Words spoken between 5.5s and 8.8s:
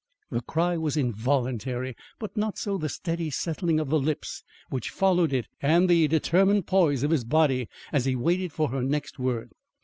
and the determined poise of his body as he waited for